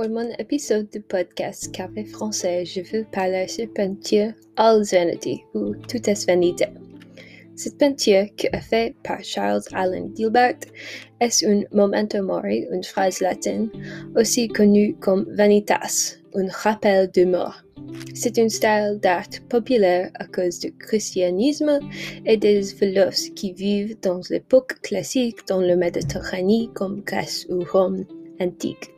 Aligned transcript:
Pour 0.00 0.08
mon 0.08 0.30
épisode 0.38 0.88
du 0.88 1.02
podcast 1.02 1.70
Café 1.72 2.06
français, 2.06 2.64
je 2.64 2.80
veux 2.80 3.04
parler 3.12 3.46
sur 3.46 3.70
peinture 3.74 4.32
All 4.56 4.82
Vanity 4.82 5.42
ou 5.52 5.74
Tout 5.74 6.08
est 6.08 6.26
vanité. 6.26 6.68
Cette 7.54 7.76
peinture, 7.76 8.24
qui 8.34 8.46
est 8.46 8.60
faite 8.62 8.94
par 9.04 9.22
Charles 9.22 9.60
Allen 9.74 10.10
Gilbert, 10.16 10.56
est 11.20 11.44
un 11.44 11.64
memento 11.72 12.22
mori, 12.22 12.66
une 12.72 12.82
phrase 12.82 13.20
latine, 13.20 13.68
aussi 14.16 14.48
connue 14.48 14.96
comme 15.00 15.26
vanitas, 15.34 16.14
un 16.34 16.48
rappel 16.48 17.10
de 17.10 17.26
mort. 17.26 17.62
C'est 18.14 18.38
un 18.38 18.48
style 18.48 18.98
d'art 19.02 19.28
populaire 19.50 20.10
à 20.14 20.24
cause 20.24 20.60
du 20.60 20.74
christianisme 20.78 21.78
et 22.24 22.38
des 22.38 22.62
philosophes 22.62 23.34
qui 23.34 23.52
vivent 23.52 24.00
dans 24.00 24.22
l'époque 24.30 24.80
classique 24.80 25.46
dans 25.46 25.60
le 25.60 25.76
Méditerranée 25.76 26.70
comme 26.72 27.02
Grèce 27.02 27.46
ou 27.50 27.62
Rome 27.70 28.06
antique. 28.40 28.94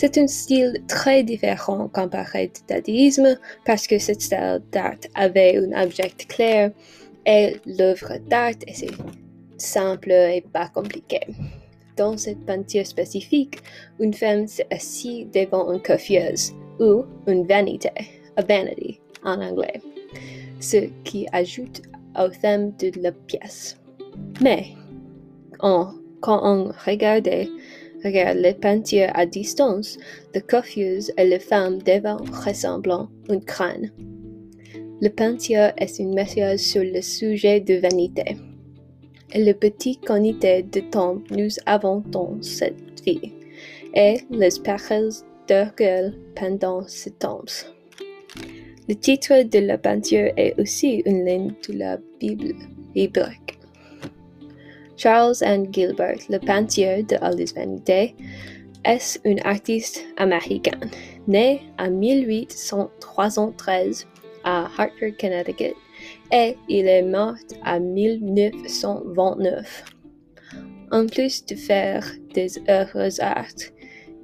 C'est 0.00 0.16
un 0.16 0.28
style 0.28 0.80
très 0.86 1.24
différent 1.24 1.88
comparé 1.88 2.52
au 2.54 2.66
dadaïsme 2.68 3.36
parce 3.66 3.88
que 3.88 3.98
ce 3.98 4.14
style 4.14 4.62
d'art 4.70 4.94
avait 5.16 5.56
un 5.56 5.82
objectif 5.82 6.28
clair 6.28 6.70
et 7.26 7.56
l'œuvre 7.66 8.18
d'art 8.28 8.52
est 8.68 8.86
simple 9.56 10.12
et 10.12 10.44
pas 10.52 10.68
compliquée. 10.68 11.26
Dans 11.96 12.16
cette 12.16 12.46
peinture 12.46 12.86
spécifique, 12.86 13.58
une 13.98 14.14
femme 14.14 14.46
s'est 14.46 14.68
assise 14.70 15.26
devant 15.34 15.72
une 15.72 15.82
coiffeuse 15.82 16.52
ou 16.78 17.04
une 17.26 17.44
vanité, 17.44 17.90
a 18.36 18.42
vanity 18.42 19.00
en 19.24 19.40
anglais, 19.42 19.82
ce 20.60 20.76
qui 21.02 21.26
ajoute 21.32 21.82
au 22.16 22.28
thème 22.28 22.70
de 22.78 22.92
la 23.02 23.10
pièce. 23.10 23.76
Mais 24.40 24.66
quand 25.58 25.92
on 26.24 26.72
regardait 26.86 27.48
regarde 28.04 28.38
les 28.38 28.54
peintures 28.54 29.10
à 29.14 29.26
distance, 29.26 29.98
la 30.34 30.40
coiffeuse 30.40 31.12
et 31.16 31.26
la 31.26 31.38
femme 31.38 31.78
devant 31.82 32.18
ressemblant 32.44 33.08
un 33.28 33.40
crâne. 33.40 33.90
Le 35.00 35.08
peinture 35.08 35.72
est 35.76 35.98
une 35.98 36.14
message 36.14 36.58
sur 36.60 36.82
le 36.82 37.00
sujet 37.02 37.60
de 37.60 37.74
vanité. 37.74 38.36
Et 39.32 39.44
le 39.44 39.52
petit 39.52 39.98
quantité 39.98 40.62
de 40.62 40.80
temps 40.80 41.18
nous 41.30 41.50
avons 41.66 42.02
dans 42.06 42.36
cette 42.42 43.00
vie, 43.04 43.32
et 43.94 44.18
les 44.30 44.48
périls 44.64 45.22
d'orgueil 45.48 46.12
pendant 46.34 46.86
ce 46.86 47.10
temps. 47.10 47.44
Le 48.88 48.94
titre 48.94 49.42
de 49.42 49.58
la 49.58 49.76
peinture 49.76 50.32
est 50.36 50.58
aussi 50.58 51.02
une 51.04 51.24
ligne 51.26 51.52
de 51.68 51.74
la 51.74 51.98
Bible 52.18 52.54
biblique. 52.94 53.57
Charles 54.98 55.42
N. 55.42 55.72
Gilbert, 55.72 56.18
le 56.28 56.38
peintre 56.40 57.02
de 57.06 57.16
Alice 57.22 57.54
Vanité, 57.54 58.16
est 58.84 59.20
un 59.24 59.36
artiste 59.44 60.04
américain, 60.16 60.80
né 61.28 61.60
en 61.78 61.90
1813 61.90 64.06
à 64.42 64.68
Hartford, 64.76 65.16
Connecticut, 65.20 65.76
et 66.32 66.56
il 66.68 66.88
est 66.88 67.02
mort 67.02 67.36
en 67.64 67.78
1929. 67.78 69.84
En 70.90 71.06
plus 71.06 71.46
de 71.46 71.54
faire 71.54 72.04
des 72.34 72.58
œuvres 72.68 73.08
d'art, 73.18 73.54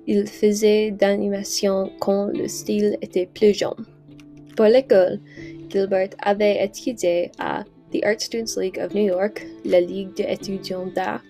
il 0.09 0.27
faisait 0.27 0.91
d'animation 0.91 1.93
quand 2.01 2.33
le 2.35 2.49
style 2.49 2.99
était 3.01 3.29
plus 3.33 3.55
jeune. 3.55 3.87
Pour 4.57 4.67
l'école, 4.67 5.21
Gilbert 5.71 6.11
avait 6.21 6.65
étudié 6.65 7.31
à 7.39 7.63
the 7.95 8.05
Art 8.05 8.21
Students 8.21 8.57
League 8.57 8.79
of 8.79 8.93
New 8.93 9.05
York, 9.05 9.47
la 9.65 9.81
Ligue 9.81 10.15
d'étudiants 10.15 10.87
d'art, 10.87 11.23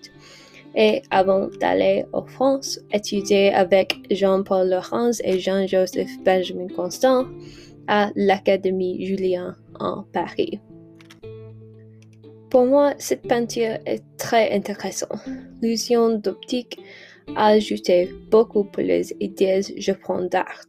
et 0.75 1.03
avant 1.11 1.47
d'aller 1.59 2.03
en 2.11 2.25
France, 2.25 2.79
étudier 2.91 3.53
avec 3.53 3.95
Jean-Paul 4.11 4.69
Laurence 4.69 5.21
et 5.23 5.39
Jean-Joseph 5.39 6.09
Benjamin 6.25 6.67
Constant 6.67 7.27
à 7.87 8.11
l'Académie 8.15 9.05
Julien 9.05 9.55
en 9.79 10.03
Paris. 10.11 10.59
Pour 12.49 12.65
moi, 12.65 12.93
cette 12.97 13.21
peinture 13.21 13.77
est 13.85 14.03
très 14.17 14.51
intéressante. 14.51 15.19
L'illusion 15.61 16.17
d'optique 16.17 16.79
a 17.35 17.47
ajouté 17.47 18.09
beaucoup 18.31 18.63
pour 18.63 18.83
les 18.83 19.13
idées 19.19 19.61
je 19.77 19.91
prends 19.91 20.21
d'art. 20.23 20.65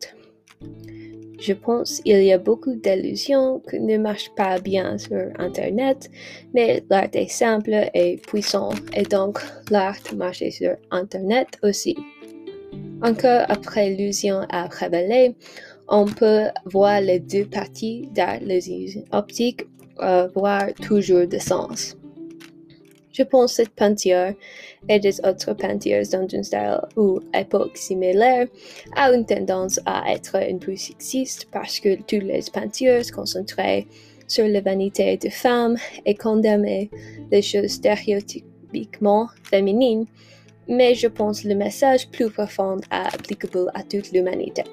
Je 1.39 1.53
pense 1.53 2.01
qu'il 2.01 2.23
y 2.23 2.33
a 2.33 2.39
beaucoup 2.39 2.75
d'illusions 2.75 3.61
qui 3.69 3.79
ne 3.81 3.99
marchent 3.99 4.35
pas 4.37 4.59
bien 4.59 4.97
sur 4.97 5.29
Internet, 5.39 6.11
mais 6.55 6.83
l'art 6.89 7.09
est 7.13 7.29
simple 7.29 7.91
et 7.93 8.17
puissant, 8.17 8.71
et 8.95 9.03
donc 9.03 9.41
l'art 9.71 9.99
marche 10.17 10.49
sur 10.51 10.77
Internet 10.91 11.49
aussi. 11.63 11.97
Encore 13.03 13.45
après 13.49 13.91
l'illusion 13.91 14.47
à 14.49 14.67
révéler, 14.69 15.37
on 15.89 16.07
peut 16.07 16.47
voir 16.65 17.01
les 17.01 17.21
deux 17.21 17.45
parties 17.45 18.09
d'art, 18.15 18.41
l'illusion 18.41 19.05
optique, 19.13 19.67
euh, 20.01 20.29
voir 20.35 20.73
toujours 20.75 21.27
de 21.27 21.39
sens. 21.39 21.97
Je 23.17 23.23
pense 23.23 23.55
cette 23.55 23.71
peinture 23.71 24.35
et 24.91 25.01
des 25.01 25.19
autres 25.21 25.55
peintures 25.55 26.03
dans 26.13 26.27
un 26.35 26.43
style 26.43 26.81
ou 26.97 27.21
époque 27.33 27.75
similaire 27.79 28.47
a 28.95 29.11
une 29.11 29.25
tendance 29.25 29.81
à 29.87 30.13
être 30.13 30.37
un 30.37 30.59
peu 30.59 30.77
sexiste 30.77 31.49
parce 31.51 31.81
que 31.81 31.95
toutes 31.97 32.25
les 32.25 32.45
peintures 32.53 33.11
concentrées 33.15 33.87
sur 34.29 34.47
la 34.47 34.61
vanité 34.61 35.17
des 35.17 35.31
femmes 35.31 35.79
et 36.05 36.15
condamnaient 36.15 36.91
les 37.33 37.41
choses 37.41 37.71
stéréotypiquement 37.71 39.29
féminines, 39.45 40.05
mais 40.69 40.95
je 40.95 41.07
pense 41.07 41.43
le 41.43 41.55
message 41.55 42.11
plus 42.11 42.29
profond 42.31 42.77
est 42.93 43.15
applicable 43.15 43.71
à 43.73 43.83
toute 43.83 44.13
l'humanité. 44.13 44.65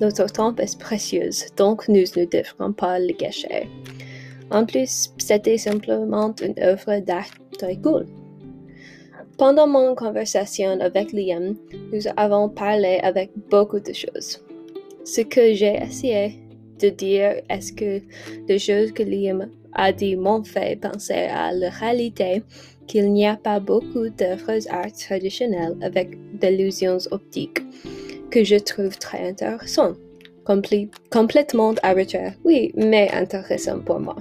Notre 0.00 0.26
temps 0.26 0.56
est 0.56 0.78
précieux, 0.80 1.30
donc 1.56 1.86
nous 1.86 2.06
ne 2.16 2.24
devrons 2.24 2.72
pas 2.72 2.98
le 2.98 3.12
gâcher. 3.12 3.68
En 4.50 4.64
plus, 4.64 5.10
c'était 5.18 5.58
simplement 5.58 6.34
une 6.42 6.58
œuvre 6.60 7.00
d'art 7.00 7.30
Pendant 9.36 9.66
mon 9.66 9.94
conversation 9.94 10.80
avec 10.80 11.12
Liam, 11.12 11.54
nous 11.92 12.02
avons 12.16 12.48
parlé 12.48 12.98
avec 13.02 13.30
beaucoup 13.50 13.80
de 13.80 13.92
choses. 13.92 14.44
Ce 15.04 15.20
que 15.20 15.54
j'ai 15.54 15.76
essayé 15.82 16.40
de 16.80 16.88
dire 16.90 17.40
est 17.48 17.74
que 17.74 18.00
les 18.48 18.58
choses 18.58 18.92
que 18.92 19.02
Liam 19.02 19.48
a 19.72 19.92
dit 19.92 20.16
m'ont 20.16 20.42
fait 20.42 20.80
penser 20.80 21.28
à 21.30 21.52
la 21.52 21.70
réalité 21.70 22.42
qu'il 22.86 23.12
n'y 23.12 23.26
a 23.26 23.36
pas 23.36 23.60
beaucoup 23.60 24.08
d'œuvres 24.08 24.58
d'art 24.64 24.92
traditionnelles 24.92 25.76
avec 25.82 26.16
d'illusions 26.38 26.98
optiques 27.10 27.60
que 28.30 28.44
je 28.44 28.56
trouve 28.56 28.98
très 28.98 29.28
intéressantes. 29.28 29.96
complètement 31.10 31.74
arbitraire, 31.82 32.34
oui, 32.44 32.72
mais 32.74 33.10
intéressant 33.12 33.80
pour 33.80 34.00
moi. 34.00 34.16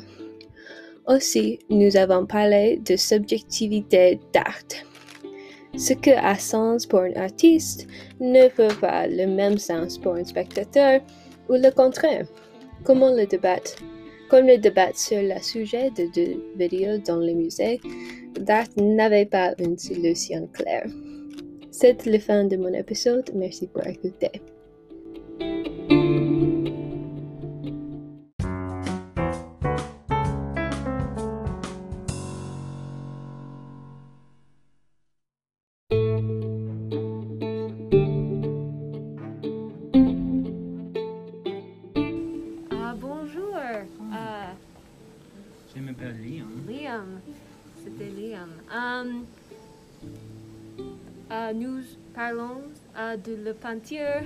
Aussi, 1.08 1.60
nous 1.70 1.96
avons 1.96 2.26
parlé 2.26 2.82
de 2.86 2.98
subjectivité 2.98 4.20
d'art. 4.34 4.68
Ce 5.78 5.94
que 5.94 6.12
a 6.12 6.36
sens 6.36 6.86
pour 6.86 7.00
un 7.00 7.14
artiste 7.14 7.88
ne 8.20 8.50
peut 8.50 8.76
pas 8.82 9.08
le 9.08 9.26
même 9.26 9.58
sens 9.58 9.98
pour 9.98 10.16
un 10.16 10.26
spectateur 10.26 11.00
ou 11.50 11.54
le 11.54 11.72
contraire. 11.72 12.28
Comment 12.84 13.14
le 13.14 13.26
débat 13.26 13.62
Comme 14.30 14.48
le 14.48 14.58
débat 14.58 14.92
sur 14.94 15.22
le 15.22 15.40
sujet 15.42 15.92
de 15.92 16.12
deux 16.14 16.44
vidéos 16.58 16.98
dans 16.98 17.18
le 17.18 17.34
musée 17.34 17.80
d'art 18.40 18.68
n'avait 18.76 19.26
pas 19.26 19.54
une 19.60 19.78
solution 19.78 20.48
claire. 20.52 20.88
C'est 21.72 22.06
la 22.06 22.20
fin 22.20 22.44
de 22.44 22.58
mon 22.58 22.74
épisode. 22.74 23.30
Merci 23.34 23.68
pour 23.68 23.86
écouter. 23.86 24.42
Parlons 52.28 52.62
euh, 52.98 53.16
de 53.18 53.36
la 53.46 53.54
peinture 53.54 54.22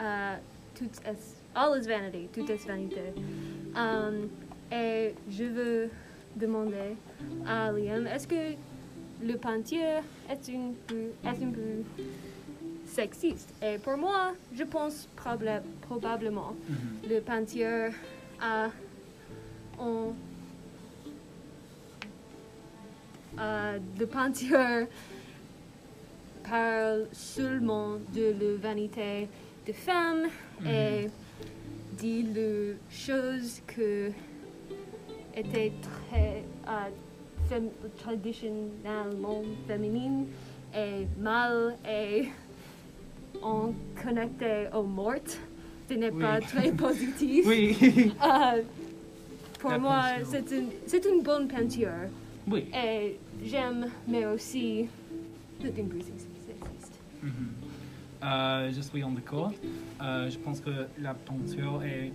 euh, 0.00 0.36
tout 0.74 0.90
est, 1.04 1.16
All 1.54 1.80
is 1.80 1.86
vanity, 1.86 2.28
tout 2.32 2.50
est 2.50 2.66
vanité. 2.66 3.12
et 4.72 5.14
je 5.30 5.44
veux 5.44 5.90
demander 6.36 6.96
à 7.46 7.70
Liam, 7.72 8.06
est-ce 8.06 8.26
que 8.26 8.54
le 9.22 9.36
peinture 9.36 10.02
est 10.28 10.48
un 10.50 10.72
peu, 10.86 11.06
est 11.24 11.44
un 11.44 11.50
peu 11.50 12.10
sexiste? 12.86 13.52
Et 13.62 13.78
pour 13.78 13.96
moi, 13.96 14.32
je 14.52 14.64
pense 14.64 15.08
probablement 15.16 16.54
mm-hmm. 16.54 17.10
le 17.14 17.20
peinture 17.20 17.92
a 18.40 18.70
un 19.80 20.12
euh, 23.38 23.78
de 23.98 24.04
peinture 24.04 24.86
parle 26.48 27.06
seulement 27.12 27.96
de 28.14 28.34
la 28.40 28.56
vanité 28.60 29.28
de 29.66 29.72
femmes 29.72 30.26
et 30.66 31.08
dit 31.98 32.22
les 32.22 32.74
choses 32.90 33.60
que 33.66 34.10
étaient 35.36 35.72
très 35.82 36.44
euh, 36.68 36.90
fem- 37.48 37.70
traditionnellement 37.98 39.42
féminines 39.66 40.26
et 40.74 41.06
mal 41.20 41.76
et 41.88 42.26
on 43.42 43.74
connecté 44.02 44.66
aux 44.74 44.82
mortes. 44.82 45.38
Ce 45.88 45.94
n'est 45.94 46.10
Oui. 46.10 46.20
pas 46.22 46.40
très 46.40 46.72
positif. 46.86 47.44
Oui. 47.46 47.76
Euh, 48.22 48.62
pour 49.58 49.70
La 49.70 49.78
moi, 49.78 50.02
c'est 50.24 50.50
une, 50.50 50.68
c'est 50.86 51.04
une 51.04 51.22
bonne 51.22 51.48
peinture. 51.48 52.08
oui. 52.50 52.66
Et 52.74 53.16
j'aime, 53.44 53.86
mais 54.06 54.24
aussi, 54.26 54.86
c'est 55.60 55.76
une 55.78 55.88
peu 55.88 55.98
sexiste. 57.24 57.32
Mhm. 57.32 57.54
Euh, 58.22 58.72
je 58.72 58.80
suis 58.80 59.02
en 59.04 59.16
accord. 59.16 59.52
Euh, 60.00 60.30
je 60.30 60.38
pense 60.38 60.60
que 60.60 60.86
la 60.98 61.14
peinture 61.14 61.82
est 61.84 62.12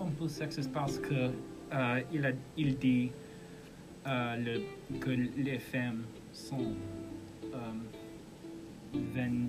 un 0.00 0.10
peu 0.18 0.28
sexiste 0.28 0.72
parce 0.72 0.98
que 0.98 1.30
euh, 1.72 2.00
il, 2.12 2.24
a, 2.26 2.30
il 2.56 2.76
dit 2.78 3.10
euh, 4.06 4.36
le- 4.36 4.98
que 5.00 5.10
les 5.10 5.58
femmes 5.58 6.04
sont 6.32 6.74
ven, 9.14 9.48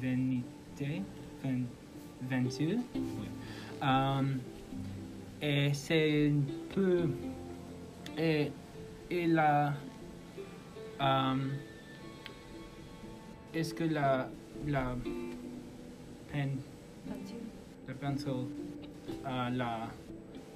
vanité, 0.00 1.02
ven. 1.42 1.64
Oui. 2.94 3.28
Euh, 3.82 4.22
et 5.40 5.74
c'est 5.74 6.30
un 6.30 6.42
peu. 6.74 7.08
Et, 8.18 8.50
et 9.10 9.26
la. 9.26 9.72
euh, 11.00 11.34
est-ce 13.54 13.74
que 13.74 13.84
la, 13.84 14.28
la 14.66 14.96
peine, 16.32 16.58
la 17.88 17.94
peinture, 17.94 18.46
euh, 19.26 19.50
la 19.50 19.88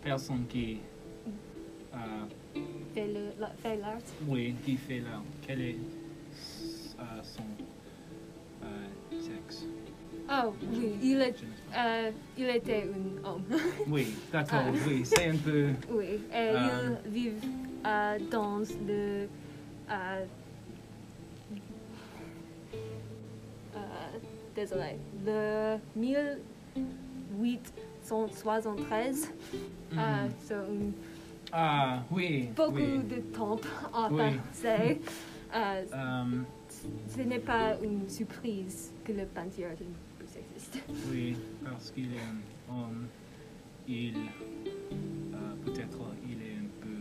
personne 0.02 0.46
qui, 0.48 0.78
euh, 1.94 1.98
Fait 2.94 3.06
le- 3.08 3.38
la- 3.40 3.50
fait 3.62 3.76
l'art. 3.76 3.98
oui, 4.26 4.54
qui 4.64 4.76
fait 4.76 5.00
là, 5.00 5.20
quel 5.46 5.60
est 5.60 5.76
euh, 6.98 7.02
son 7.22 7.42
euh, 8.64 9.20
sexe? 9.20 9.66
Oh, 10.28 10.52
oui, 10.72 10.92
il, 11.02 11.20
est, 11.20 11.36
euh, 11.76 12.10
il 12.36 12.48
était 12.48 12.84
un 12.88 13.24
homme. 13.28 13.44
Oui, 13.88 14.08
d'accord, 14.32 14.62
Ah. 14.64 14.72
oui, 14.88 15.02
c'est 15.04 15.28
un 15.28 15.36
peu. 15.36 15.68
oui, 15.90 16.04
et 16.32 16.34
Euh. 16.34 16.96
il 17.04 17.10
vit 17.12 17.30
euh, 17.86 18.18
dans 18.30 18.58
le. 18.88 19.28
Désolé, 24.56 24.96
le 25.24 25.76
1873. 27.46 29.32
Mhm. 29.92 29.98
euh, 29.98 30.28
c'est 30.42 30.54
Ah, 31.52 32.02
oui, 32.10 32.48
beaucoup 32.56 32.74
oui. 32.74 32.98
de 33.04 33.16
temps 33.32 33.60
à 33.94 34.08
Oui. 34.10 34.22
Euh, 34.64 34.94
Euh, 35.54 35.84
ce 37.08 37.20
n'est 37.22 37.38
pas 37.38 37.76
une 37.82 38.08
surprise 38.10 38.92
que 39.04 39.12
le 39.12 39.24
peinture 39.26 39.68
sexiste. 40.26 40.80
oui, 41.10 41.36
parce 41.64 41.92
qu'il 41.92 42.12
est 42.12 42.18
un 42.18 42.40
homme, 42.74 43.06
il, 43.88 44.16
euh, 44.16 45.54
peut-être, 45.64 46.00
il 46.28 46.42
est 46.42 46.56
un 46.58 46.68
peu 46.82 46.98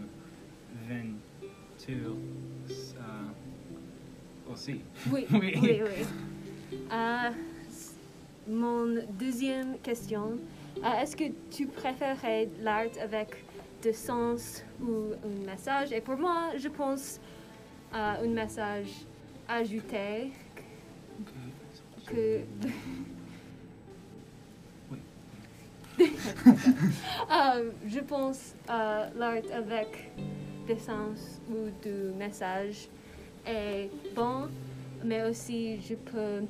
venture 0.88 2.16
euh, 2.70 3.28
aussi. 4.54 4.80
Oui, 5.12 5.26
Oui. 5.34 5.54
oui, 5.62 5.82
oui. 5.84 6.06
Euh, 6.74 7.30
mon 8.48 9.04
deuxième 9.12 9.78
question, 9.80 10.38
euh, 10.78 11.02
est-ce 11.02 11.16
que 11.16 11.26
tu 11.52 11.68
préférais 11.68 12.50
l'art 12.62 12.86
avec 13.02 13.30
de 13.84 13.92
sens 13.92 14.64
ou 14.82 15.14
un 15.24 15.46
message? 15.46 15.92
Et 15.92 16.02
pour 16.02 16.18
moi, 16.18 16.52
je 16.58 16.68
pense 16.68 17.20
à 17.92 18.20
un 18.20 18.28
message 18.28 18.90
ajouté 19.48 20.32
que... 22.08 22.42
Euh, 27.32 27.72
je 27.88 28.00
pense 28.00 28.54
à 28.68 29.08
l'art 29.16 29.42
avec 29.54 30.12
des 30.68 30.78
sens 30.78 31.40
ou 31.50 31.70
du 31.82 32.14
message 32.18 32.90
est 33.46 33.90
bon, 34.14 34.50
mais 35.06 35.22
aussi 35.30 35.80
je 35.82 35.96
peux 35.96 36.46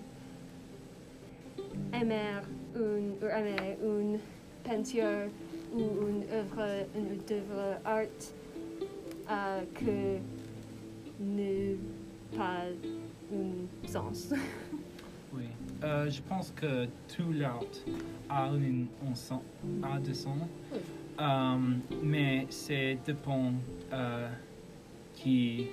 aimer 1.93 2.41
une, 2.75 3.13
ou 3.21 3.25
aimer 3.25 3.77
une 3.83 4.19
peinture 4.63 5.29
ou 5.73 6.07
une 6.07 6.23
œuvre, 6.31 6.85
une 6.95 7.19
œuvre 7.31 7.79
art 7.83 8.05
euh, 9.29 9.61
que 9.73 10.19
ne 11.19 11.75
pas 12.35 12.65
un 13.31 13.87
sens. 13.87 14.33
Oui. 15.33 15.47
Euh, 15.83 16.09
je 16.09 16.21
pense 16.21 16.53
que 16.55 16.85
tout 17.13 17.33
l'art 17.33 17.59
a, 18.29 18.47
une, 18.55 18.87
un 19.05 19.13
son, 19.15 19.41
a 19.83 19.99
de 19.99 20.13
son, 20.13 20.37
Oui. 20.71 20.79
Euh, 21.19 21.57
mais 22.01 22.47
c'est 22.49 22.97
dépend 23.05 23.51
euh, 23.91 24.29
qui, 25.13 25.67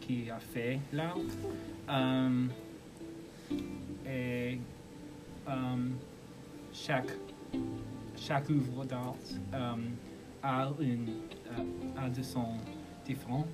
qui 0.00 0.30
a 0.30 0.38
fait 0.38 0.78
l'art. 0.90 1.18
Euh, 1.88 2.46
et 4.06 4.58
euh, 5.48 5.88
chaque, 6.72 7.10
chaque 8.16 8.50
d'art 8.84 9.14
euh, 9.54 9.74
a, 10.42 10.70
une, 10.80 11.08
euh, 11.50 12.04
a 12.04 12.10
de 12.10 12.22
son 12.22 12.46
différent. 13.06 13.46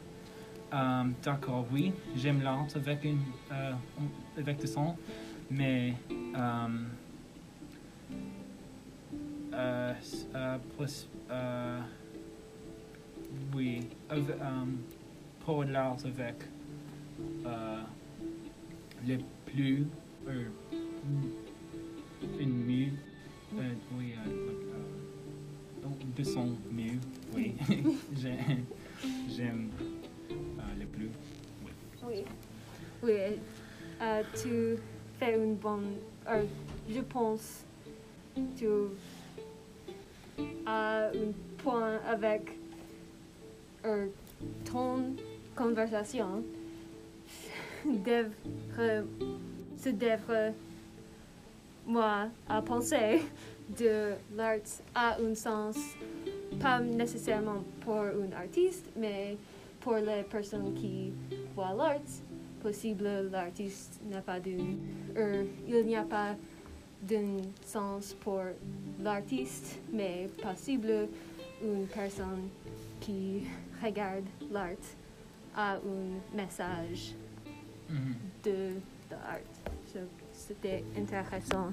D'accord, 1.22 1.64
oui, 1.72 1.92
j'aime 2.16 2.42
l'art 2.42 2.66
avec, 2.75 3.04
une, 3.04 3.20
euh, 3.52 3.72
avec 4.36 4.58
du 4.58 4.66
son, 4.66 4.96
mais 5.48 5.94
euh, 6.36 6.69
oui, 13.55 13.88
pour 15.44 15.62
l'art 15.62 15.96
avec 16.05 16.34
le 19.06 19.19
plus, 19.46 19.87
euh, 20.29 20.44
une 22.41 22.65
mieux, 22.65 22.93
euh, 23.58 23.73
oui, 23.99 24.15
euh, 24.27 25.82
donc, 25.82 25.99
de 26.17 26.25
son 26.25 26.56
mieux, 26.73 26.99
oui, 27.34 27.55
J'ai- 28.17 28.39
j'aime 29.29 29.70
euh, 30.31 30.34
le 30.79 30.87
plus. 30.87 31.11
Oui. 32.06 32.25
Oui, 33.03 33.13
euh, 34.01 34.23
tu 34.43 34.77
fais 35.19 35.37
une 35.37 35.56
bonne. 35.56 35.96
je 36.89 37.01
pense 37.01 37.65
tu 38.56 38.67
as 40.67 41.11
un 41.15 41.32
point 41.58 41.99
avec 42.06 42.58
ton 44.65 45.15
conversation 45.55 46.43
devrait, 47.84 49.05
se 49.76 49.91
devrait 49.91 50.55
moi 51.86 52.29
à 52.48 52.62
penser 52.62 53.22
de 53.79 54.12
l'art 54.34 54.58
a 54.94 55.17
un 55.20 55.34
sens 55.34 55.76
pas 56.60 56.81
nécessairement 56.81 57.62
pour 57.81 58.00
un 58.00 58.32
artiste 58.36 58.86
mais 58.96 59.36
pour 59.81 59.96
les 59.96 60.22
personnes 60.22 60.74
qui 60.74 61.12
voient 61.55 61.74
l'art 61.74 62.00
possible 62.62 63.29
l'artiste 63.31 64.00
n'a 64.10 64.20
pas 64.20 64.41
d'un 64.41 64.76
euh, 65.17 65.44
il 65.69 65.86
n'y 65.86 65.96
a 65.96 66.05
pas 66.05 66.34
d'un 67.03 67.43
sens 67.64 68.14
pour 68.20 68.43
l'artiste 69.03 69.79
mais 69.93 70.29
possible 70.43 71.08
une 71.62 71.86
personne 71.86 72.48
qui 73.00 73.43
regarde 73.82 74.24
l'art 74.50 74.86
a 75.56 75.74
un 75.74 76.36
message 76.36 77.14
De 78.43 78.74
l'art. 79.10 79.41
So, 79.93 80.00
C'était 80.32 80.84
intéressant. 80.98 81.72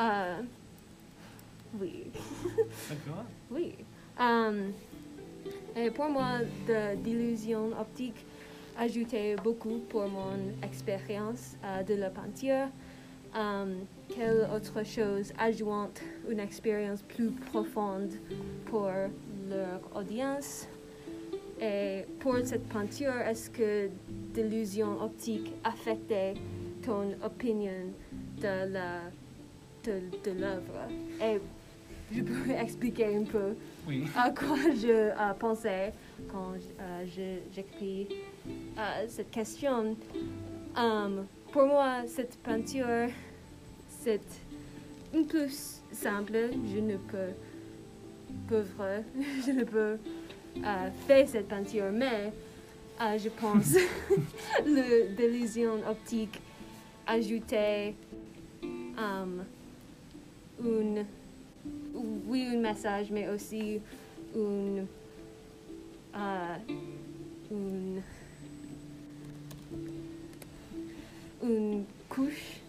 Euh, 0.00 0.40
oui. 1.80 2.06
D'accord. 2.88 3.24
Oui. 3.50 3.74
Um, 4.18 4.72
et 5.76 5.90
pour 5.90 6.08
moi, 6.08 6.38
de 6.68 6.96
d'illusion 6.96 7.72
optique 7.78 8.24
ajoutait 8.78 9.36
beaucoup 9.42 9.80
pour 9.88 10.08
mon 10.08 10.36
expérience 10.62 11.56
euh, 11.64 11.82
de 11.82 11.94
la 11.94 12.10
peinture. 12.10 12.68
Um, 13.34 13.86
quelle 14.08 14.48
autre 14.54 14.84
chose 14.84 15.32
ajoute 15.38 16.00
une 16.28 16.38
expérience 16.38 17.02
plus 17.02 17.30
profonde 17.30 18.12
pour 18.66 18.88
leur 19.48 19.80
audience? 19.96 20.68
Et 21.60 22.04
pour 22.20 22.36
cette 22.44 22.68
peinture, 22.68 23.14
est-ce 23.26 23.50
que 23.50 23.88
l'illusion 24.34 25.00
optique 25.02 25.52
affectait 25.62 26.34
ton 26.84 27.12
opinion 27.24 27.92
de 28.40 28.72
la 28.72 29.00
de, 29.84 30.00
de 30.24 30.40
l'œuvre? 30.40 30.88
Et 31.22 31.40
je 32.12 32.22
peux 32.22 32.50
expliquer 32.58 33.16
un 33.16 33.24
peu 33.24 33.54
Oui. 33.88 34.04
à 34.16 34.30
quoi 34.30 34.56
je 34.74 34.88
euh, 34.88 35.34
pensais 35.38 35.92
quand 36.30 36.54
euh, 36.80 37.04
j'écris 37.54 38.08
euh, 38.78 39.04
cette 39.08 39.30
question. 39.30 39.96
Um, 40.76 41.26
pour 41.52 41.66
moi, 41.66 42.02
cette 42.06 42.36
peinture, 42.38 43.08
c'est 43.88 44.20
un 45.14 45.22
peu 45.22 45.46
simple. 45.92 46.50
Je 46.66 46.80
ne 46.80 46.96
peux, 46.96 47.32
pauvre, 48.48 49.02
je 49.46 49.52
ne 49.52 49.64
peux 49.64 49.98
euh, 50.56 50.90
faire 51.06 51.28
cette 51.28 51.48
peinture, 51.48 51.90
mais 51.92 52.32
euh, 53.00 53.18
je 53.18 53.28
pense 53.28 53.74
le 54.64 55.14
l'illusion 55.16 55.80
optique 55.88 56.40
ajoutait 57.06 57.94
um, 58.96 59.44
une 60.64 61.04
oui, 62.26 62.46
un 62.50 62.58
message, 62.58 63.10
mais 63.10 63.28
aussi 63.28 63.80
une, 64.34 64.86
euh, 66.16 66.56
une, 67.50 68.02
une 71.42 71.84
couche 72.08 72.60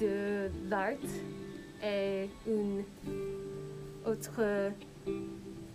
de 0.00 0.50
l'art 0.68 0.92
et 1.84 2.28
une 2.46 2.84
autre 4.06 4.72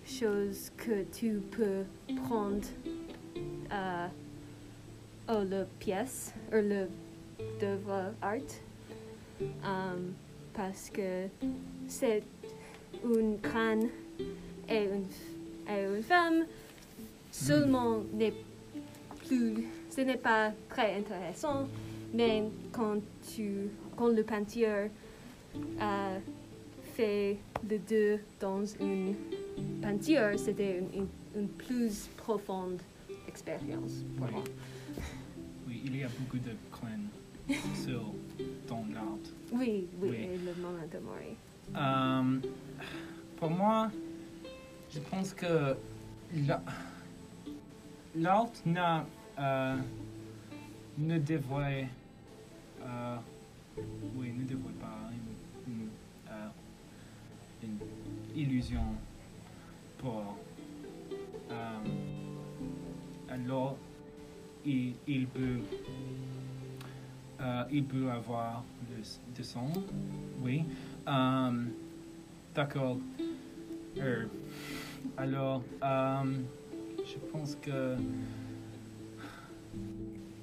chose 0.07 0.71
que 0.77 1.03
tu 1.03 1.41
peux 1.51 1.83
prendre 2.25 2.65
euh, 3.71 4.07
à 5.27 5.43
la 5.43 5.65
pièce 5.79 6.33
ou 6.51 6.55
le 6.55 6.87
d'œuvre 7.59 8.13
art 8.21 8.37
um, 9.63 10.13
parce 10.53 10.89
que 10.89 11.27
c'est 11.87 12.23
une 13.03 13.39
crâne 13.39 13.89
et 14.69 14.85
une, 14.85 16.01
femme 16.01 16.45
seulement 17.31 18.01
n'est 18.13 18.33
plus 19.27 19.67
ce 19.89 20.01
n'est 20.01 20.17
pas 20.17 20.51
très 20.69 20.97
intéressant 20.97 21.67
mais 22.13 22.43
quand 22.71 24.07
le 24.07 24.23
peinture 24.23 24.89
a 25.79 26.13
fait 26.95 27.37
les 27.69 27.79
deux 27.79 28.19
dans 28.39 28.65
une 28.79 29.13
peinture 29.81 30.37
c'était 30.37 30.79
une, 30.79 31.01
une, 31.01 31.07
une 31.35 31.47
plus 31.49 32.09
profonde 32.17 32.81
expérience 33.27 34.03
pour 34.17 34.27
Oui. 34.27 34.31
moi 34.33 34.43
Oui, 35.67 35.81
il 35.85 35.97
y 35.97 36.03
a 36.03 36.07
beaucoup 36.19 36.37
de 36.37 36.51
clan 36.71 37.01
sur 37.85 38.13
ton 38.67 38.83
art. 38.95 39.17
oui 39.51 39.87
oui, 40.01 40.09
Oui. 40.09 40.15
et 40.15 40.37
le 40.37 40.53
memento 40.61 40.99
mori 41.01 41.35
Euh, 41.75 42.39
pour 43.37 43.49
moi, 43.49 43.91
je 44.89 44.99
pense 45.11 45.33
que 45.33 45.75
la- 46.47 46.63
l'art 48.15 48.51
n'a, 48.65 49.05
euh, 49.37 49.75
ne 50.97 51.19
devrait, 51.19 51.89
euh, 52.81 53.17
oui, 54.15 54.31
ne 54.39 54.45
devrait 54.45 54.79
pas 54.79 54.97
une, 55.11 55.73
une, 55.73 55.89
euh, 56.31 56.47
une 57.63 57.77
illusion 58.41 58.85
euh, 60.05 61.77
alors, 63.29 63.77
il, 64.65 65.27
peut, 65.27 65.59
euh, 67.41 67.63
il 67.71 67.83
peut 67.85 68.09
avoir 68.09 68.63
le, 68.89 69.43
son, 69.43 69.71
oui. 70.41 70.63
Euh, 71.07 71.63
D'accord. 72.57 72.97
Euh, 73.99 74.25
alors, 75.15 75.61
euh, 75.83 76.23
je 77.05 77.17
pense 77.31 77.55
que. 77.55 77.95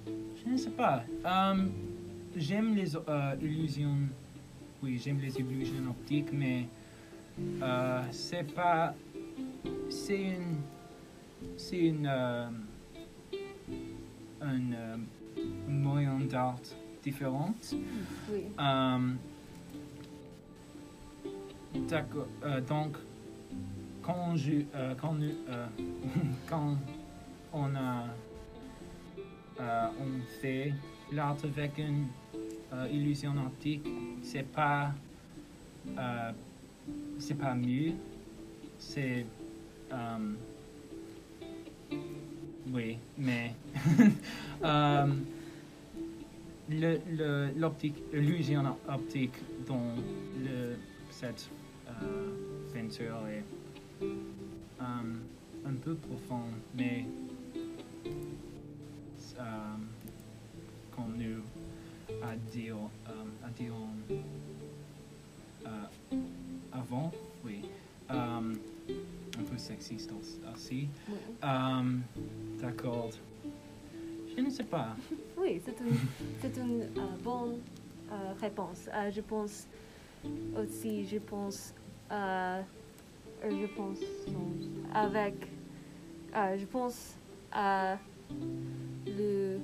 Je 0.06 0.48
ne 0.48 0.56
sais 0.56 0.70
pas. 0.70 1.02
Euh, 1.26 1.66
j'aime 2.36 2.76
les 2.76 2.96
euh, 2.96 3.34
illusions. 3.42 3.96
Oui, 4.80 5.00
j'aime 5.02 5.18
les 5.18 5.36
illusions 5.40 5.90
optiques, 5.90 6.32
mais 6.32 6.68
c'est 8.12 8.54
pas. 8.54 8.94
C'est 9.88 10.20
une. 10.22 10.56
C'est 11.56 11.78
une. 11.78 12.06
euh, 12.06 12.48
un 14.40 14.72
euh, 14.72 14.96
moyen 15.68 16.18
d'art 16.20 16.58
différente. 17.02 17.74
oui 18.30 18.42
Euh, 18.60 19.12
D'accord. 21.88 22.28
Euh, 22.44 22.60
donc, 22.60 22.96
quand, 24.02 24.36
je, 24.36 24.52
euh, 24.74 24.94
quand, 25.00 25.14
nous- 25.14 25.34
quand 26.48 26.76
on 27.52 27.74
a 27.74 28.04
on 29.58 30.20
fait 30.40 30.72
l'art 31.12 31.36
avec 31.44 31.78
une 31.78 32.06
illusion 32.92 33.32
optique, 33.46 33.86
c'est 34.22 34.42
pas 34.42 34.92
c'est 37.18 37.34
pas 37.38 37.54
mieux, 37.54 37.92
c'est 38.78 39.24
euh, 39.94 40.18
oui, 42.72 42.98
mais 43.16 43.54
le, 46.68 47.50
l'optique, 47.56 48.02
l'illusion 48.12 48.76
optique 48.88 49.34
dans 49.66 49.94
le, 50.42 50.76
cette 51.10 51.48
euh, 51.88 51.92
peinture 52.72 53.20
est 53.28 53.44
euh, 54.02 54.06
un 55.66 55.74
peu 55.82 55.94
profonde, 55.94 56.54
mais 56.74 57.06
comme 60.94 61.16
nous 61.16 61.42
a 62.22 62.36
dit, 62.52 62.70
a 62.70 63.50
dit 63.56 63.68
avant, 66.72 67.10
oui, 67.44 67.62
peu 69.54 69.58
sexiste 69.58 70.10
aussi. 70.52 70.88
oui. 71.08 71.14
Euh, 71.44 71.98
D'accord. 72.60 73.10
Je 74.36 74.40
ne 74.42 74.50
sais 74.50 74.64
pas. 74.64 74.96
Oui, 75.38 75.60
c'est 75.64 75.78
une, 75.80 75.96
c'est 76.40 76.56
une 76.56 76.82
euh, 76.82 77.16
bonne 77.22 77.58
euh, 78.10 78.32
réponse. 78.40 78.88
Euh, 78.92 79.10
je 79.10 79.20
pense 79.20 79.66
aussi, 80.56 81.06
je 81.06 81.18
pense, 81.18 81.74
je 82.10 83.66
pense 83.76 83.98
avec, 84.94 85.34
je 86.34 86.64
pense 86.64 87.14
à 87.52 87.98
le, 89.06 89.58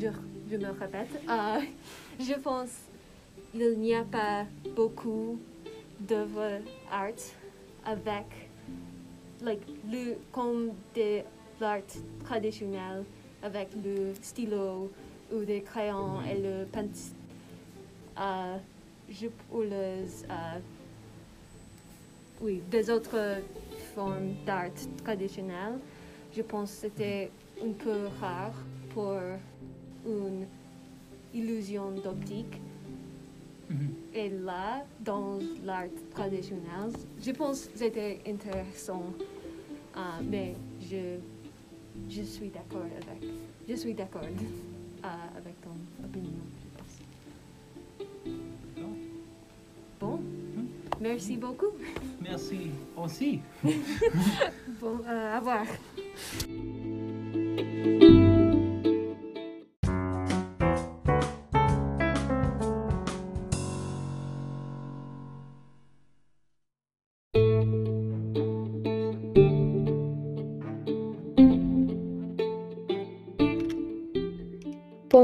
je, 0.00 0.08
je 0.50 0.56
me 0.56 0.70
répète, 0.70 1.20
je 2.20 2.34
pense 2.38 2.70
il 3.54 3.78
n'y 3.78 3.94
a 3.94 4.04
pas 4.04 4.46
beaucoup 4.74 5.38
d'œuvres 6.00 6.60
art 6.90 7.12
avec 7.84 8.26
like 9.42 9.60
le 9.90 10.16
comme 10.32 10.72
de 10.94 11.20
l'art 11.60 11.80
traditionnel 12.24 13.04
avec 13.42 13.68
le 13.84 14.14
stylo 14.22 14.90
ou 15.32 15.44
des 15.44 15.62
crayons 15.62 16.22
et 16.22 16.40
le 16.40 16.66
pince 16.66 17.12
euh, 18.18 18.56
je 19.08 19.26
ou 19.52 19.62
les 19.62 20.24
euh, 20.30 20.58
oui 22.40 22.62
des 22.70 22.90
autres 22.90 23.40
formes 23.94 24.34
d'art 24.44 24.70
traditionnelles. 25.04 25.78
Je 26.36 26.42
pense 26.42 26.70
que 26.70 26.76
c'était 26.88 27.30
un 27.62 27.72
peu 27.72 28.08
rare 28.20 28.52
pour 28.92 29.16
une 30.06 30.46
illusion 31.32 31.90
d'optique 31.92 32.60
Mhm. 33.68 33.90
et 34.14 34.28
là, 34.30 34.84
dans 35.00 35.38
l'art 35.64 35.88
traditionnel, 36.14 36.92
je 37.20 37.30
pense 37.32 37.66
que 37.66 37.78
c'était 37.78 38.20
intéressant, 38.26 39.02
euh, 39.96 40.00
mais 40.28 40.54
je, 40.80 41.18
je 42.08 42.22
suis 42.22 42.48
d'accord 42.48 42.82
avec, 42.84 43.28
je 43.68 43.74
suis 43.74 43.94
d'accord 43.94 44.22
euh, 44.22 45.08
avec 45.36 45.60
ton 45.60 45.76
opinion, 46.04 46.42
je 46.60 46.68
pense. 46.78 48.36
Bon, 49.98 50.20
merci 51.00 51.36
beaucoup. 51.36 51.72
Merci 52.22 52.70
aussi. 52.96 53.40
Bon, 54.80 55.00
euh, 55.08 55.38
à 55.38 55.40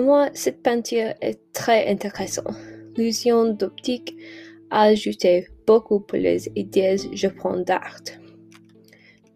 voir. 0.00 0.02
moi, 0.02 0.30
cette 0.34 0.62
peinture 0.62 1.14
est 1.20 1.38
très 1.52 1.86
intéressante. 1.88 2.54
L'illusion 2.96 3.52
d'optique 3.52 4.16
a 4.70 4.82
ajouté 4.82 5.46
beaucoup 5.66 6.00
pour 6.00 6.18
les 6.18 6.48
idées 6.56 6.96
je 7.12 7.28
prends 7.28 7.58
d'art. 7.58 8.00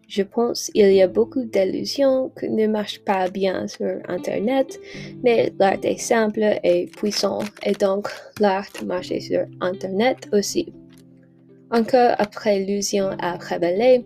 Je 0.07 0.23
pense 0.23 0.69
qu'il 0.73 0.93
y 0.93 1.01
a 1.01 1.07
beaucoup 1.07 1.43
d'illusions 1.43 2.31
qui 2.39 2.49
ne 2.49 2.65
marchent 2.67 3.03
pas 3.03 3.29
bien 3.29 3.67
sur 3.67 3.99
Internet, 4.07 4.79
mais 5.21 5.51
l'art 5.59 5.83
est 5.83 5.97
simple 5.97 6.59
et 6.63 6.85
puissant 6.85 7.39
et 7.63 7.73
donc 7.73 8.07
l'art 8.39 8.71
marche 8.85 9.11
sur 9.19 9.45
Internet 9.59 10.29
aussi. 10.31 10.73
Encore 11.71 12.15
après 12.17 12.59
l'illusion 12.59 13.09
à 13.19 13.35
révéler, 13.35 14.05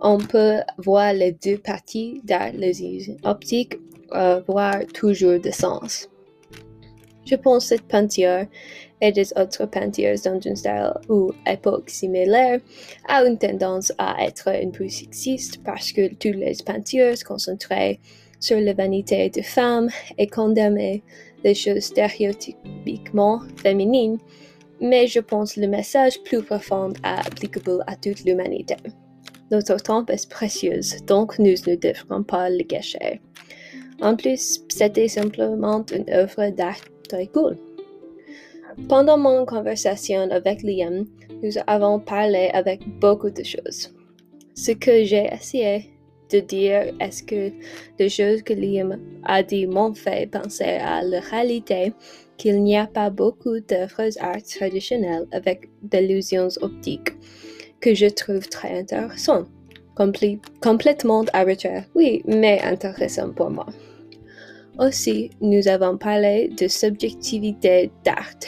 on 0.00 0.18
peut 0.18 0.60
voir 0.78 1.12
les 1.12 1.32
deux 1.32 1.58
parties 1.58 2.20
d'art, 2.22 2.52
l'illusion 2.52 3.16
optique, 3.24 3.74
euh, 4.12 4.40
voir 4.46 4.86
toujours 4.94 5.40
de 5.40 5.50
sens. 5.50 6.08
Je 7.24 7.36
pense 7.36 7.66
cette 7.66 7.86
peinture 7.86 8.46
et 9.00 9.12
des 9.12 9.32
autres 9.36 9.66
peintures 9.66 10.16
dans 10.24 10.40
un 10.46 10.54
style 10.54 10.92
ou 11.08 11.32
époque 11.46 11.88
similaire 11.88 12.60
a 13.08 13.24
une 13.24 13.38
tendance 13.38 13.92
à 13.98 14.24
être 14.24 14.48
un 14.48 14.70
peu 14.70 14.88
sexiste 14.88 15.62
parce 15.64 15.92
que 15.92 16.08
toutes 16.08 16.36
les 16.36 16.56
peintures 16.64 17.14
concentrées 17.24 18.00
sur 18.40 18.58
la 18.60 18.72
vanité 18.72 19.28
des 19.30 19.42
femmes 19.42 19.90
et 20.18 20.26
condamnaient 20.26 21.02
les 21.44 21.54
choses 21.54 21.84
stéréotypiquement 21.84 23.40
féminines, 23.56 24.18
mais 24.80 25.06
je 25.06 25.20
pense 25.20 25.56
le 25.56 25.66
message 25.66 26.22
plus 26.22 26.42
profond 26.42 26.92
est 27.04 27.26
applicable 27.26 27.84
à 27.86 27.96
toute 27.96 28.24
l'humanité. 28.24 28.76
Notre 29.50 29.76
temps 29.76 30.06
est 30.06 30.28
précieux, 30.28 30.80
donc 31.06 31.38
nous 31.38 31.54
ne 31.66 31.74
devrons 31.74 32.22
pas 32.22 32.48
le 32.48 32.62
gâcher. 32.64 33.20
En 34.02 34.16
plus, 34.16 34.60
c'était 34.68 35.08
simplement 35.08 35.84
une 35.92 36.08
œuvre 36.10 36.50
d'art 36.50 36.80
très 37.08 37.26
cool. 37.26 37.56
Pendant 38.88 39.18
mon 39.18 39.44
conversation 39.44 40.30
avec 40.30 40.62
Liam, 40.62 41.04
nous 41.42 41.52
avons 41.66 41.98
parlé 42.00 42.50
avec 42.52 42.80
beaucoup 43.00 43.30
de 43.30 43.42
choses. 43.42 43.92
Ce 44.54 44.72
que 44.72 45.04
j'ai 45.04 45.26
essayé 45.32 45.90
de 46.30 46.40
dire 46.40 46.94
est 47.00 47.26
que 47.26 47.50
les 47.98 48.08
choses 48.08 48.42
que 48.42 48.54
Liam 48.54 48.98
a 49.24 49.42
dit 49.42 49.66
m'ont 49.66 49.94
fait 49.94 50.30
penser 50.30 50.78
à 50.80 51.02
la 51.02 51.20
réalité 51.20 51.92
qu'il 52.38 52.62
n'y 52.62 52.78
a 52.78 52.86
pas 52.86 53.10
beaucoup 53.10 53.60
d'œuvres 53.60 54.08
d'art 54.16 54.42
traditionnelles 54.42 55.26
avec 55.32 55.68
d'illusions 55.82 56.48
optiques 56.62 57.12
que 57.80 57.94
je 57.94 58.06
trouve 58.06 58.48
très 58.48 58.78
intéressantes. 58.78 59.48
complètement 60.62 61.24
arbitraire, 61.34 61.84
oui, 61.94 62.22
mais 62.26 62.60
intéressant 62.62 63.32
pour 63.32 63.50
moi. 63.50 63.66
Aussi, 64.80 65.30
nous 65.42 65.68
avons 65.68 65.98
parlé 65.98 66.48
de 66.48 66.66
subjectivité 66.66 67.90
d'art. 68.02 68.40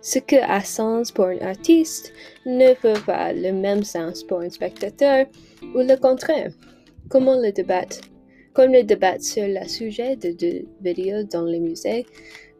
Ce 0.00 0.20
que 0.20 0.36
a 0.36 0.60
sens 0.60 1.10
pour 1.10 1.24
un 1.24 1.38
artiste 1.38 2.12
ne 2.46 2.72
peut 2.74 3.00
pas 3.04 3.32
le 3.32 3.52
même 3.52 3.82
sens 3.82 4.22
pour 4.22 4.40
un 4.40 4.50
spectateur 4.50 5.26
ou 5.74 5.78
le 5.78 5.96
contraire. 5.96 6.52
Comment 7.08 7.34
le 7.40 7.50
débat 7.50 7.86
Comme 8.52 8.72
le 8.72 8.84
débat 8.84 9.18
sur 9.18 9.48
le 9.48 9.66
sujet 9.66 10.14
de 10.14 10.30
deux 10.30 10.68
vidéos 10.80 11.24
dans 11.24 11.42
le 11.42 11.58
musée, 11.58 12.06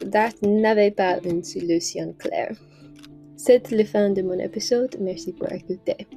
d'art 0.04 0.32
n'avait 0.42 0.90
pas 0.90 1.20
une 1.24 1.44
solution 1.44 2.12
claire. 2.18 2.56
C'est 3.36 3.70
la 3.70 3.84
fin 3.84 4.10
de 4.10 4.22
mon 4.22 4.38
épisode. 4.40 4.96
Merci 4.98 5.32
pour 5.32 5.52
écouter. 5.52 6.08